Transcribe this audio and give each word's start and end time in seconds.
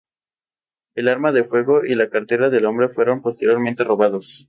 El 0.95 1.07
arma 1.09 1.31
de 1.31 1.43
fuego 1.43 1.85
y 1.85 1.93
la 1.93 2.09
cartera 2.09 2.49
del 2.49 2.65
hombre 2.65 2.89
fueron 2.89 3.21
posteriormente 3.21 3.83
robados. 3.83 4.39